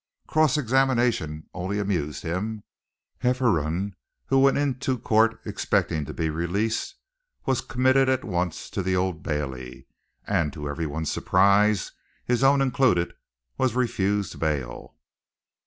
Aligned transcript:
Cross 0.25 0.57
examination 0.57 1.47
only 1.53 1.77
amused 1.77 2.23
him. 2.23 2.63
Hefferom, 3.19 3.93
who 4.25 4.39
went 4.39 4.57
into 4.57 4.97
court 4.97 5.39
expecting 5.45 6.05
to 6.05 6.13
be 6.15 6.27
released, 6.31 6.95
was 7.45 7.61
committed 7.61 8.09
at 8.09 8.23
once 8.23 8.71
to 8.71 8.81
the 8.81 8.95
Old 8.95 9.21
Bailey, 9.21 9.85
and 10.25 10.51
to 10.53 10.67
everyone's 10.67 11.11
surprise, 11.11 11.91
his 12.25 12.43
own 12.43 12.61
included, 12.63 13.13
was 13.59 13.75
refused 13.75 14.39
bail. 14.39 14.95